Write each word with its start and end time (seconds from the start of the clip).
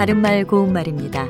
바른말 0.00 0.46
고운말입니다. 0.46 1.28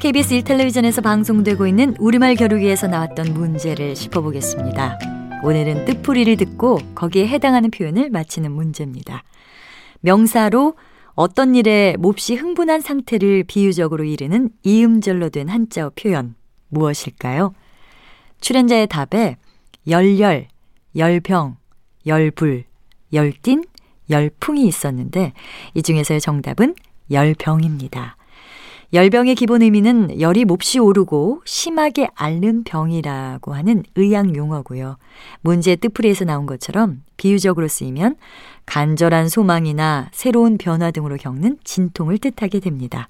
KBS 0.00 0.40
1텔레비전에서 0.40 1.04
방송되고 1.04 1.68
있는 1.68 1.94
우리말 2.00 2.34
겨루기에서 2.34 2.88
나왔던 2.88 3.32
문제를 3.32 3.94
짚어보겠습니다. 3.94 4.98
오늘은 5.44 5.84
뜻풀이를 5.84 6.36
듣고 6.36 6.80
거기에 6.96 7.28
해당하는 7.28 7.70
표현을 7.70 8.10
맞히는 8.10 8.50
문제입니다. 8.50 9.22
명사로 10.00 10.74
어떤 11.14 11.54
일에 11.54 11.94
몹시 11.96 12.34
흥분한 12.34 12.80
상태를 12.80 13.44
비유적으로 13.44 14.02
이르는 14.02 14.50
이음절로 14.64 15.28
된 15.28 15.48
한자어 15.48 15.92
표현 15.94 16.34
무엇일까요? 16.70 17.54
출연자의 18.40 18.88
답에 18.88 19.36
열열, 19.86 20.48
열병, 20.96 21.56
열불, 22.04 22.64
열띤, 23.12 23.62
열풍이 24.10 24.66
있었는데 24.66 25.32
이 25.74 25.82
중에서의 25.82 26.20
정답은 26.20 26.74
열병입니다. 27.10 28.16
열병의 28.92 29.36
기본 29.36 29.62
의미는 29.62 30.20
열이 30.20 30.44
몹시 30.44 30.80
오르고 30.80 31.42
심하게 31.44 32.08
앓는 32.16 32.64
병이라고 32.64 33.54
하는 33.54 33.84
의학 33.94 34.34
용어고요. 34.34 34.96
문제의 35.42 35.76
뜻풀이에서 35.76 36.24
나온 36.24 36.44
것처럼 36.46 37.02
비유적으로 37.16 37.68
쓰이면 37.68 38.16
간절한 38.66 39.28
소망이나 39.28 40.08
새로운 40.12 40.58
변화 40.58 40.90
등으로 40.90 41.16
겪는 41.16 41.58
진통을 41.62 42.18
뜻하게 42.18 42.58
됩니다. 42.58 43.08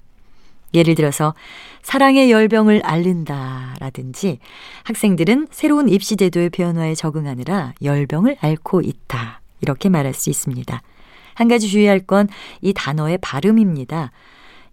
예를 0.73 0.95
들어서 0.95 1.33
사랑의 1.81 2.31
열병을 2.31 2.81
앓는다 2.85 3.75
라든지 3.79 4.37
학생들은 4.83 5.47
새로운 5.51 5.89
입시 5.89 6.15
제도의 6.15 6.51
변화에 6.51 6.93
적응하느라 6.93 7.73
열병을 7.81 8.37
앓고 8.39 8.81
있다. 8.81 9.41
이렇게 9.61 9.89
말할 9.89 10.13
수 10.13 10.29
있습니다. 10.29 10.81
한 11.41 11.47
가지 11.47 11.67
주의할 11.67 11.99
건 12.01 12.27
이 12.61 12.73
단어의 12.73 13.17
발음입니다. 13.17 14.11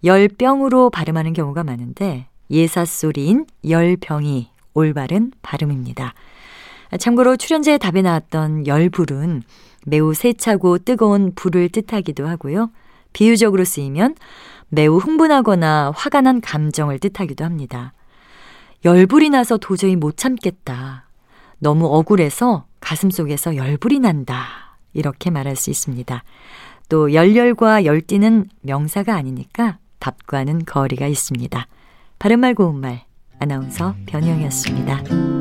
열병으로 0.05 0.91
발음하는 0.91 1.33
경우가 1.33 1.65
많은데 1.65 2.27
예사소리인 2.51 3.47
열병이 3.69 4.51
올바른 4.75 5.33
발음입니다. 5.43 6.15
참고로 6.99 7.37
출연자의 7.37 7.79
답에 7.79 8.03
나왔던 8.03 8.67
열불은 8.67 9.43
매우 9.87 10.15
세차고 10.15 10.79
뜨거운 10.79 11.33
불을 11.35 11.71
뜻하기도 11.71 12.27
하고요. 12.27 12.71
비유적으로 13.13 13.65
쓰이면 13.65 14.15
매우 14.69 14.99
흥분하거나 14.99 15.93
화가 15.97 16.21
난 16.21 16.41
감정을 16.41 16.99
뜻하기도 16.99 17.45
합니다. 17.45 17.95
열불이 18.85 19.31
나서 19.31 19.57
도저히 19.57 19.97
못 19.97 20.17
참겠다. 20.17 21.09
너무 21.59 21.87
억울해서 21.87 22.67
가슴 22.81 23.11
속에서 23.11 23.57
열불이 23.57 23.99
난다. 24.01 24.68
이렇게 24.93 25.31
말할 25.31 25.57
수 25.57 25.71
있습니다. 25.71 26.23
또 26.89 27.13
열렬과 27.13 27.85
열띠는 27.85 28.49
명사가 28.63 29.15
아니니까 29.15 29.79
답과는 29.99 30.65
거리가 30.65 31.07
있습니다. 31.07 31.67
바른말 32.19 32.55
고운말 32.55 33.05
아나운서 33.39 33.95
변희영이었습니다. 34.07 35.38